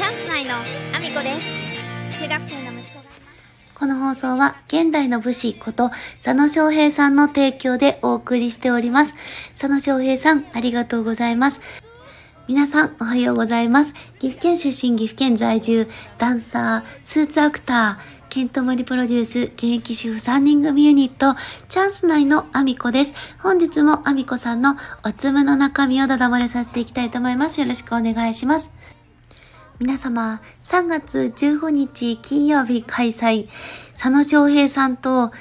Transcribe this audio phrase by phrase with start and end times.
[0.00, 3.04] チャンス内のアミコです中学生の息子が
[3.74, 5.90] この放送は現代の武士こと
[6.24, 9.14] 佐野翔平さんの提供でお送りしております。
[9.50, 11.60] 佐野翔平さん、ありがとうございます。
[12.48, 13.92] 皆さん、おはようございます。
[14.18, 15.86] 岐阜県出身、岐阜県在住、
[16.16, 21.38] ダンサー、スーツアクター、ケントモリプロデュース、現役主婦3人組ユニット、
[21.68, 23.12] チャンス内のアミコです。
[23.38, 27.60] 本日もアミコさんのおつむの中身をだだ漏れさせていきたいと思います。
[27.60, 28.72] よろしくお願いします。
[29.82, 33.48] 皆様、3月15日金曜日開催、
[33.94, 35.32] 佐野翔平さんと、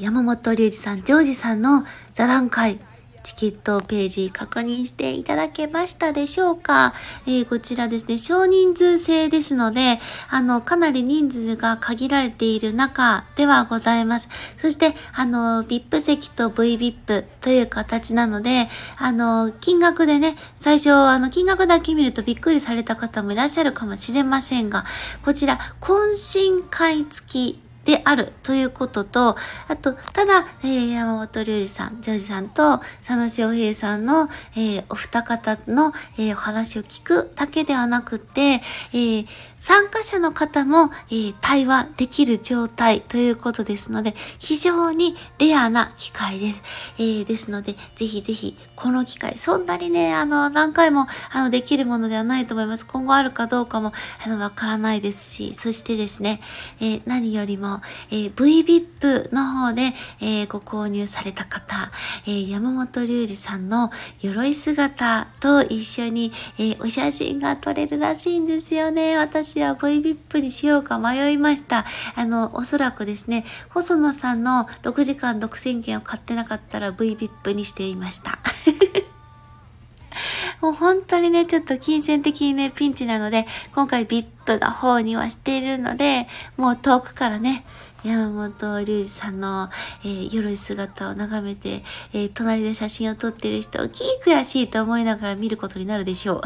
[0.00, 1.82] 山本隆二さん、ジョージさんの
[2.12, 2.78] 座談会、
[3.22, 6.94] チケットページ確認していただけましたでしょうか、
[7.26, 9.98] えーこちらですね、少人数制ですので、
[10.28, 14.28] あの、かなり人数が限られている中ではございます。
[14.56, 24.84] そして、あの、VIP 席と VVIP という形なので、あの、金額でね、最初、あの、金額だけ見るとびっくりされた方もいらっしゃるかもしれませんが、
[25.24, 29.36] こちら、懇親会付きであるということと、
[29.68, 39.26] あと、ただ、えー山本隆二さん、ジョージさんと佐野翔平さんの、えーお二方の、えーお話を聞くだけではなくて、えー
[39.60, 46.62] 参加者の方も、えー対話できる状態ということですので、非常にレアな機会です。
[46.98, 52.86] えーですので、ぜひぜひ、この機会、そんなにね、あの、何回も、あの、できるものではないと思います。
[52.86, 53.92] 今後あるかどうかも、
[54.24, 56.40] あの、わからないですし、そしてですね、
[56.80, 61.90] えー何よりも、えー VVIP の方で、えご購入された方、
[62.26, 69.18] え山本隆二さんの鎧姿と一緒に、えお写真が撮れるらしいんですよね。
[69.18, 71.84] 私は VVIP にしようか迷いました。
[72.14, 78.38] あの、おそらくですね、細野さんの6時間独占券を買ってなかったら VVIP にしていました。
[80.60, 87.64] もう本当にね、ちょっと金銭的にね、ピンチなので、今回 VIP の方にはしているので、もう遠くからね、
[88.04, 89.68] 山本隆二さんの、
[90.04, 91.82] えー鎧姿を眺めて、
[92.12, 96.40] えー隣で写真を撮ってる人をキー悔しいと思いながら見ることになるでしょう。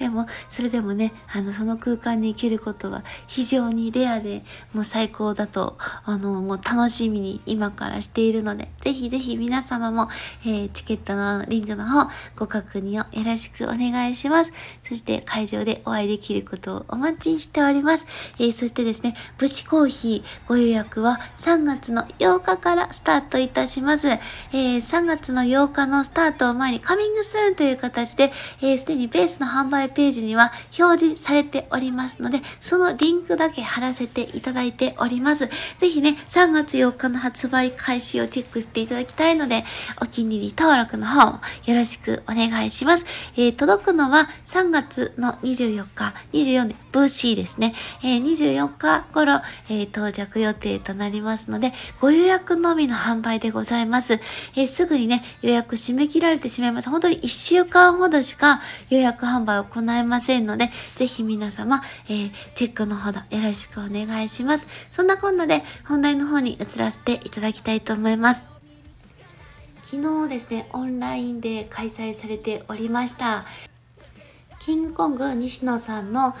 [0.00, 10.08] でも、それでもね、あの、その空間に行けることが非常にレアで、もう最高だと、あの、もう楽しみに今からしているので、ぜひぜひ皆様も、
[10.46, 14.54] えーチケットのリンクの方、ご確認をよろしくお願いします。
[14.82, 18.06] そして会場でお会いできることをお待ちしております。
[18.38, 24.08] えーそしてですね、武士コーヒーご予約は3月の8日からスタートいたします。
[24.08, 28.32] えー3月の8日のスタートを前にカミングスーンという形で、
[28.62, 35.48] えーすでにベースの販売ページには表示されておりますので、そのリンクだけ貼らせていただいております。
[35.78, 39.64] ぜひね、3月4日の発売開始をチェックしていただきたいので、
[40.02, 43.04] お気に入り登録の方もよろしくお願いします。
[43.36, 47.74] えー届くのは3月の24日、24ブーシーですね。
[48.02, 54.14] えー24日頃、えー到着予定となりますので、ご予約のみの販売でございます。
[54.56, 56.90] えーすぐにね、予約締め切られてしまいます。
[56.90, 64.66] 本当に1週間ほどしか予約販売を行えませんので、ぜひ皆様、えーチェックのほどよろしくお願いします。
[64.90, 68.46] そんなこんなで本題の方に移らせていただきたいと思います。
[69.82, 73.44] 昨日ですね、オンラインで開催されておりました。
[74.60, 76.34] キングコング西野さんの、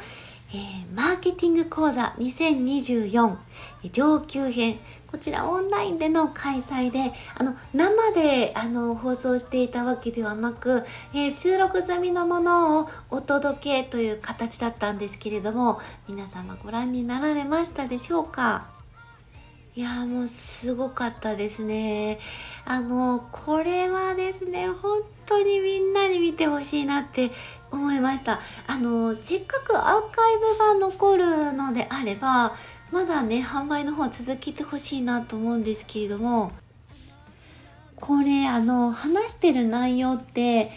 [0.52, 3.36] えーマーケティング講座2024
[3.92, 4.78] 上級編。
[5.06, 10.82] こちらオンラインでの開催で、あの、生で、あの、放送していたわけではなく、
[11.14, 15.78] えー収録済みのものをお届けという形だったんですけれども、
[16.08, 18.66] 皆様ご覧になられましたでしょうか？
[19.76, 22.18] いやもうすごかったですね。
[22.64, 27.30] あの、これはですね、本当にみんなに見てほしいなって
[27.70, 28.40] 思いました。
[28.66, 32.52] あの、せっかくアーカイブが残るのであれば、
[32.92, 36.52] まだね、販売の方続けてほしいなと思うんですけれども、
[37.96, 40.70] これ、あの、話してる内容って、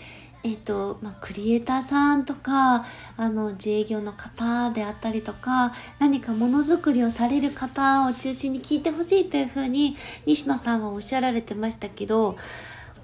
[0.46, 2.84] えっと、まあ、クリエイターさんとか、
[3.16, 9.96] あの、自営業の方であったりとか、何かものづくりをされる方を中心に聞いてほしいというふうに、
[10.26, 12.36] 西野さんはおっしゃられてましたけど、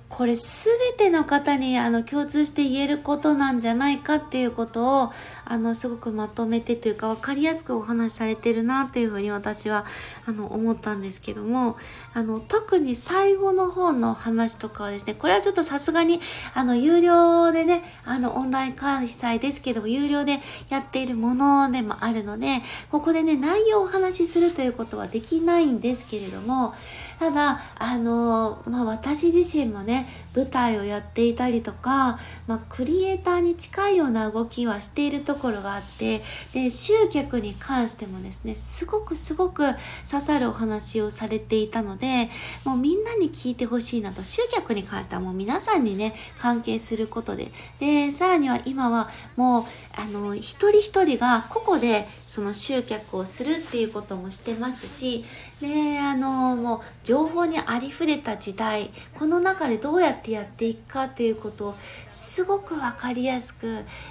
[0.10, 5.12] これすべての方にあの共通して言えることなんじゃないかっていうことを
[5.50, 9.86] あのすごくまとめてというか分かりやすくお話しされてるなっていうふうに私は
[10.25, 11.75] あの思ったんですけども
[12.13, 16.22] あの特に最後の方の話とかはですねこれはちょっとさすがに
[16.54, 20.38] あの有料でねあのオンライン開催ですけども有料で
[20.69, 22.48] やっているものでもあるので
[22.90, 26.74] ここでね内容をお話しするということはできないんですけれども
[27.19, 30.06] ただあのまあ私自身もねね
[30.36, 32.18] 舞台をやっていたりとか、
[32.48, 36.22] まあ、クリエイターに近いような動きはしているところがあって
[36.54, 42.30] で集客に関してもですねすごくすごく刺さるお話をされていたので
[42.66, 44.24] もうみんなに聞いてほしいなと。
[44.24, 47.52] 集客に関してはもう皆さんにね関係することで。
[47.80, 49.64] でさらには今はもう
[49.96, 55.24] あの一人一人が個々でその集客をするっていうこともしてますし
[55.62, 61.76] ねあのもう情報にありふれた時代この中でどうやってやっていくかっていうことを
[62.10, 63.68] すごく分かりやすく、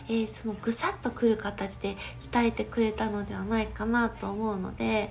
[0.09, 1.97] えー、そのぐさっとくる形で
[2.33, 5.11] 伝えてくれたのではないかなと思うので、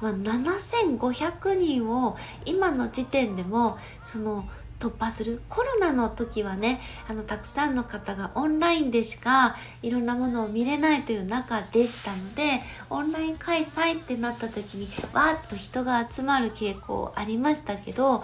[0.00, 4.44] まあ、7500人を今の時点でもその
[4.78, 5.40] 突破する。
[5.48, 12.42] コロナの時はねあのたくさんの方がオンラインでしかいろんなものを見れないという中でしたので
[12.90, 18.20] オンライン開催ってなった時にわーっと人が集まる傾向ありましたけどあ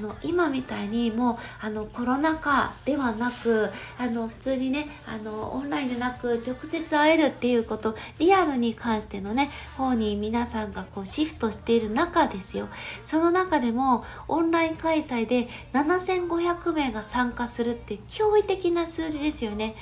[0.00, 3.68] の今みたいにもうあのコロナ禍ではなく
[3.98, 12.68] あの普通にねあのオンラインでなく直接会えるっていうことリアルに関してのね方に皆さんがこうシフトしている中ですよ。
[13.02, 15.48] その中でもオンライン開催で
[15.86, 19.74] 7500名が参加するって驚異的な数字ですよね。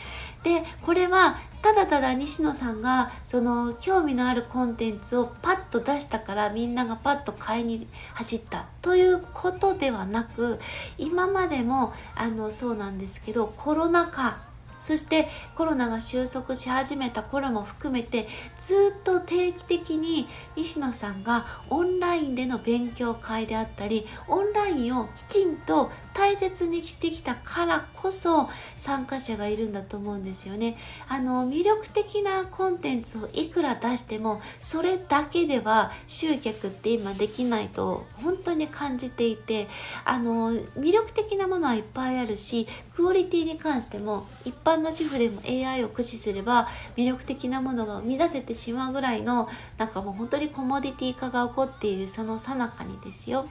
[0.43, 10.59] で、これはただただ西野さんがその興味のあるコンテンツをパッと出したからみんながパッと買いに走ったということではなく
[10.99, 14.37] 今までもあのそうなんですけどコロナ禍
[14.85, 18.27] そしてコロナが収束し始めた頃も含めて
[18.59, 20.27] ずっと定期的に
[20.57, 30.77] 西野さんがオンラインでの勉強会であったりオンラインをきちんと大切にしてきたからこそ参加者がいるんだと思うんですよね。
[31.09, 39.67] あの魅力的なコンテンツをいくら出してもそれだけでは集客って今できないと本当に感じていて
[40.05, 53.47] あの魅力的なものはいっぱいあるしクオリティに関しても一般の主婦でも AI を駆使すれば魅力的なものが生み出せてしまうぐらいのなんかもう本当にコモディティ化が起こっているその最中にですよ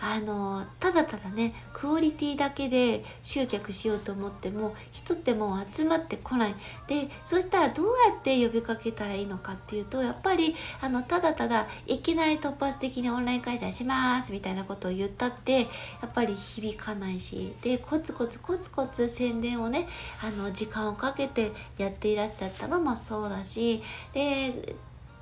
[0.00, 6.54] あのただただねクオリティだけで集客しようと思っても人ってもう集まってこない。
[6.86, 15.66] でそしたらどうやって呼びかけたらいいのかっていうとやっぱりあのただただいきなり突発的にオンライン開催しますみたいなことを言ったってや
[16.06, 19.86] っぱり響かないしでコツコツコツコツ宣伝をね
[20.22, 23.82] あの時間をかけてやっていらっしゃったのもそうだし
[24.12, 24.76] で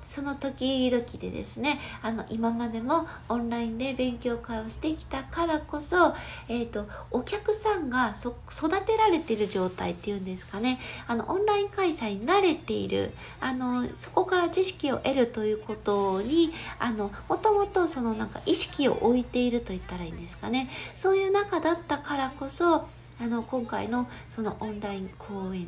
[0.05, 6.13] その時々でですねあの今までもオンラインで勉強会をしてきたからこそ、
[6.47, 10.77] えーと、お客さんが育てられてる状態っていうんですかね。
[11.07, 13.11] あのオンライン開催に慣れている。
[13.41, 20.69] あのそこから知識を得るということにあのもともとそのなんか意識を置いていると言ったらいいんですかね。
[20.95, 25.67] そういう中だったからこそあの今回のそのオンライン講演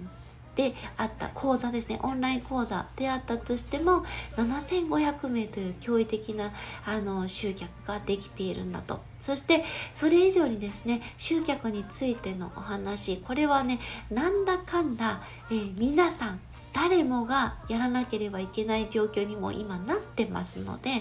[0.58, 2.00] であった講座ですね。
[2.02, 4.04] オンライン講座であったとしても
[4.36, 6.52] 7500名という驚異的な
[6.86, 9.00] あの集客ができているんだと。
[9.20, 9.64] そして
[9.94, 13.18] それ以上にですね集客についてのお話。
[13.18, 15.22] これはねなんだかんだ、
[15.52, 16.40] えー、皆さん
[16.80, 20.92] 誰もがやらなければいけない状況にも今なってますので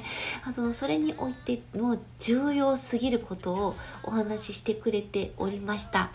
[0.50, 6.11] そのそれにおいても重要すぎることをお話ししてくれておりました。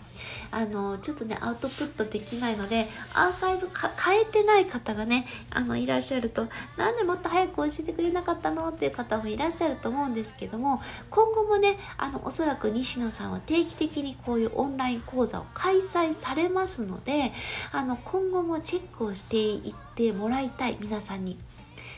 [0.50, 3.68] あのちょっとねアウトプットできないのでアーカイブ
[4.04, 8.68] 買えてない方がねあのいらっしゃるとなんでもっと早く教えてくれなかったの？
[8.68, 17.32] っていう方もいらっしゃると思うんですけども今後もねあのおそらく西野さんは定期的にこういうオンライン講座を開催されますので
[17.72, 21.38] あの今後もチェックをして行ってもらいたい皆さんに。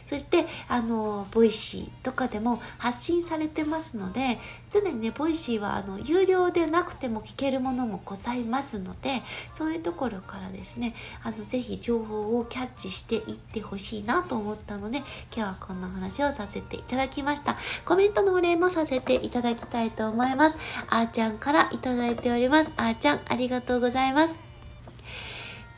[0.04, 4.38] そしてあの Voicy とかでも発信されてますので
[4.70, 9.10] 常にね Voicy はあの有料でなくても聞けるものもございますので
[9.50, 17.56] そういうところからですねあのぜひ情報をキャッチしていってほしいなと思ったので今日はこんな話をさせていただきました。
[17.84, 20.58] コメントのお礼もさせていただきたいと思います。
[20.90, 22.72] あーちゃんからいただいております。
[22.76, 24.43] あーちゃんありがとうございます。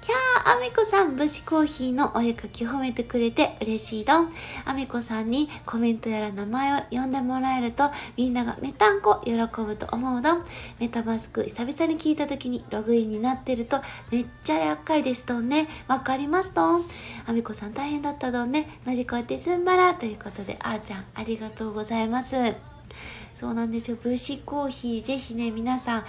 [0.07, 4.33] キャー、あみこさん、武士コーヒーのお絵かき褒めてくれて嬉しいどん。
[4.65, 10.45] あみこさんにコメントやら名前を呼んでもらえると、みんながめたんこ喜ぶと思うどん。
[10.79, 13.81] メタマスク久々に聞いた時にログインになってると、
[14.13, 15.67] めっちゃ厄介ですどんね。
[15.89, 16.85] わかりますどん。
[17.27, 18.79] あみこさん大変だったどんね。
[18.85, 22.76] 乗り越えてすんばらということで、あーちゃん、ありがとうございます。
[23.33, 23.99] そうなんですよ。
[24.03, 26.05] 武士コーヒー、ぜひね、皆さん、あ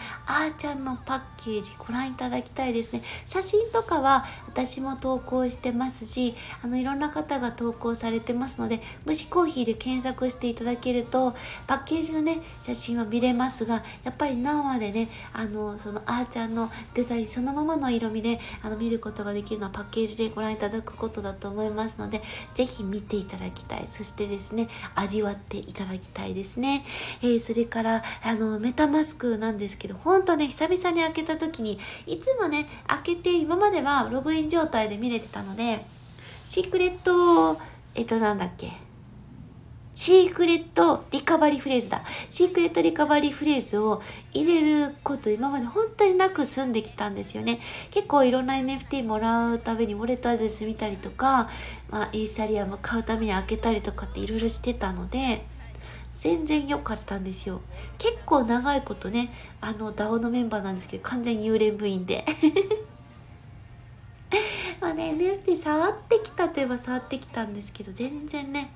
[0.50, 3.02] ーちゃんのパッケージご覧いただきたいですね。
[3.26, 11.36] 写真とかは私も投稿してますし、あの、いろんな方が投稿されてますので、武士コーヒーで検索していただけると、
[11.68, 22.22] パッケージのね、写真は見れますが、やっぱり生でね、あの、そのあーちゃんのデザインそのままの色味で、あの、見ることができるのはパッケージでご覧いただくことだと思いますので、
[22.56, 23.86] ぜひ見ていただきたい。
[23.90, 26.77] そしてですね、味わっていただきたいですね。
[27.22, 35.86] えー、それからあのメタマスクなんですけど本当ね久々に開けた時にいつもね開けて今まではログイン状態で見れてたので
[36.46, 37.60] シークレット
[37.96, 38.72] えっとなんだっけ？
[40.00, 42.04] シークレットリカバリーフレーズだ。
[42.30, 44.00] シークレットリカバリーフレーズを
[44.32, 47.60] 入れること今まで本当になく済んできたんですよね。
[47.90, 51.50] 結構いろんな NFT もらうためにウォレットアドレス見たりとか、
[51.90, 55.44] まあ、イーサリアム買うために開けたりとかっていろいろしてたので、
[56.20, 57.62] 全然良かったんですよ。
[57.98, 59.32] 結構長いことね、
[59.62, 62.26] あの DAO のメンバーなんですけど、完全に幽霊部員で。
[64.82, 68.72] まあね、NFT 触ってきたといえば触ってきたんですけど、全然ね、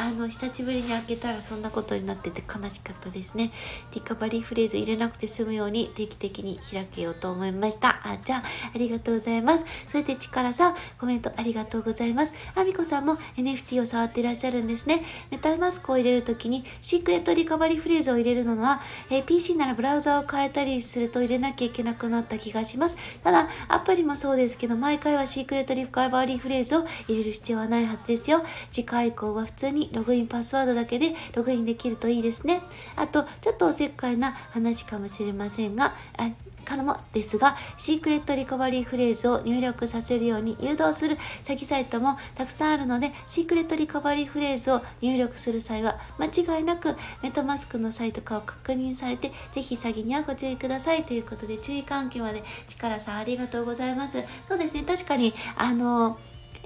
[0.00, 3.50] あの、久しぶりに開けたらそんなことになってて悲しかったですね。
[3.92, 8.00] リカバリーフレーズ入れなくて済むように定期的に開けようと思いました。
[8.04, 8.42] あ、じゃあ、
[8.74, 9.66] ありがとうございます。
[9.88, 12.34] そして力さん、コメントありがとうございます。
[12.54, 15.02] あみこさんも NFT を触っていらっしゃるんですね。
[15.32, 22.96] メタマスクを入れるときにシークレットリカバリーフレーズを入れるのは、え、PC ならブラウザを変えたりすると入れなきゃいけなくなった気がします。
[23.24, 28.44] ただ、アプリもそうですけど、毎回はシークレットリカバリーフレーズを入れる必要はないはずですよ。
[28.70, 32.62] 次回以降は普通にログインパスワードだけでログインできるといいですね。
[32.96, 36.30] あと、ちょっとおせっかいな話かもしれませんが、あ
[36.68, 54.22] からもですが、シークレットリカバリーフレーズを入力させるように誘導する詐欺サイトもたくさんあるので、シークレットリカバリーフレーズを入力する際は、間違いなくメタマスクのサイトかを確認されて、ぜひ詐欺にはご注意くださいということで、注意喚起まで力さんありがとうございます。
[54.44, 56.18] そうですね、確かに、あの、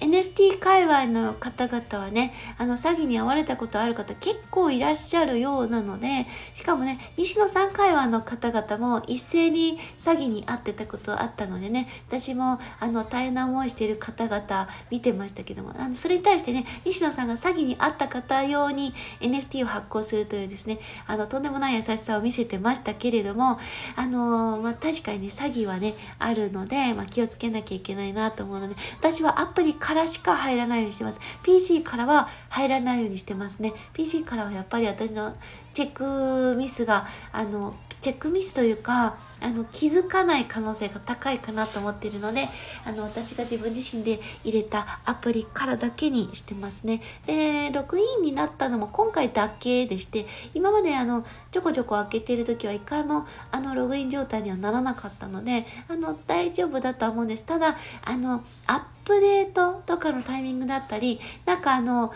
[0.02, 23.58] NFT 界隈の方々はね、あの、詐欺に遭われたことある方結構いらっしゃるようなので、しかもね、西野さん界隈の方々も一斉に詐欺に遭ってたことあったのでね、私も、あの、大変な思いしている方々見てましたけども、あの、それに対してね、西野さんが詐欺に遭った方用に NFT を発行するというですね、あの、とんでもない優しさを見せてましたけれども、
[23.96, 31.20] あの、まあ、確かにね、詐欺はね、あるので、まあ、気をつけなきゃいけないなと思うので、私はアプリからしか入らないようにしてます。
[31.42, 33.72] PC からは入らないようにしてますね。
[33.92, 35.36] PC からはやっぱり私の
[35.74, 42.48] チェックミスが、あの、チェックミスというか、あの、気づかない可能性が高いかなと思っているので、
[42.84, 47.00] あの、私が自分自身で入れたアプリからだけにしてますね。
[47.26, 57.46] で、ログインになったのも今回だけでして、今まであの、ちょこちょこ開けてる時は一回もあの、ログイン状態にはならなかったので、あの、大丈夫だとは思うんです。
[57.46, 62.12] ただ、あの、アップデートとかのタイミングだったり、なんかあの、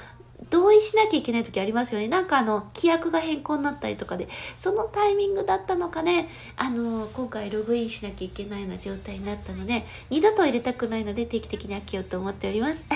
[0.50, 2.08] 同意しなきゃいけない時ありますよね。
[2.08, 12.86] なんかあの、規約が変更になったりとかで、そのタイミングだったのかね、あの、今回ログインしなきゃいけないような状態になったので、二度と入れたくないので定期的に開けようと思っております。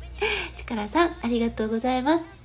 [0.56, 2.43] 力さん、ありがとうございます。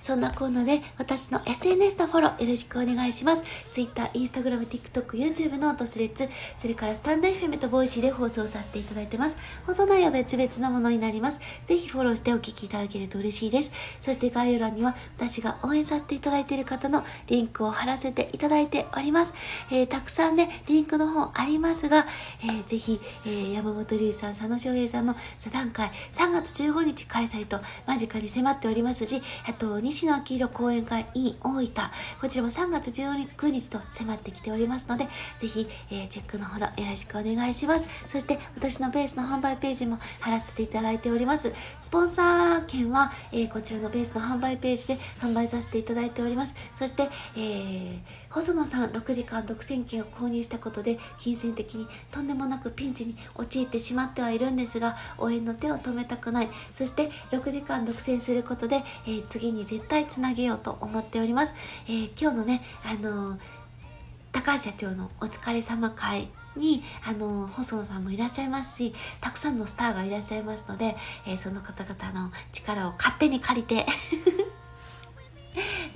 [0.00, 3.42] そんなこんなで私の SNS のフォローよろしくお願いします。
[3.72, 9.36] Twitter、Instagram、TikTok、YouTube とスレッズ、それからスタンド FM とボイシーで放送させていただいてます。
[9.66, 11.64] 放送内容は別々のものになります。
[11.64, 13.72] ぜひフォローしてお聞きいただけると嬉しいです。
[14.00, 19.34] そして概要欄には私が応援させていただいている方のリンクを貼らせていただいております。
[19.70, 22.06] えー、たくさんね、リンクの方ありますが、
[22.42, 31.66] えー、ぜひ、えー、山本龍さん、佐野翔平さんの座談会3月15日開催と間近に迫っておりますし、あと、西野明宏講演会 in 大分。
[32.20, 35.04] こちらも3月19日と迫ってきておりますので、
[35.38, 37.86] ぜひ、えー、チェックのほどよろしくお願いします。
[38.06, 41.52] そして、私のベースの販売ページも貼らせていただいております。
[41.78, 46.54] スポンサー券は、えー、こちらのベースの販売ページで販売させていただいております。
[46.74, 47.02] そして、
[47.36, 56.48] えー、細野さん6時間独占券を購入したことで、金銭的にとんでもなくピンチに陥ってしまってはいるんですが、応援の手を止めたくない。
[56.72, 61.54] そして、6時間独占することで、えー、次に絶対つなげようと思っております。
[61.86, 63.38] えー、今日のね、あのー、
[64.32, 70.96] 高橋社長のお疲れ様会に、あの、細野さんもいらっしゃいますし、たくさんのスターがいらっしゃいますので、
[71.28, 73.86] えー、その方々の力を勝手に借りて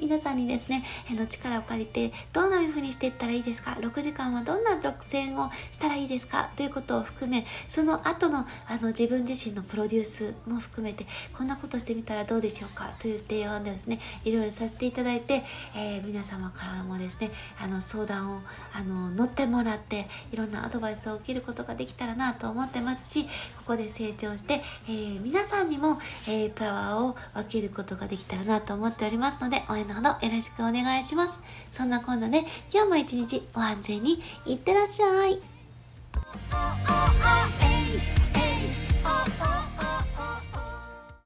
[0.00, 6.50] 皆さんにですね、あの力を借りて、どんな風にしていったらいいですか ?6 時間はどんな独占をしたらいいですか？
[6.56, 8.44] ということを含め、その後のあ
[8.80, 11.04] の自分自身のプロデュースも含めて、
[11.36, 12.94] こんなことしてみたらどうでしょうか？
[12.98, 15.42] という提案でですね、いろいろさせていただいて、
[15.76, 17.30] えー、皆様からもですね、
[17.62, 18.40] あの相談を
[18.74, 23.24] あの乗ってもらって、いろんなアドバイスを受けることができたらなと思ってますし、
[23.58, 31.40] ここで成長して、えー、皆さんにも、えー、パワーを分けることができたらなと思っておりますので、応援のほどよろしくお願いします。
[31.72, 32.40] そんなこんなで、
[32.72, 35.40] 今日も一日お安全にいってらっしゃい。